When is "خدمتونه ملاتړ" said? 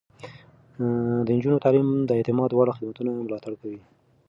2.77-3.53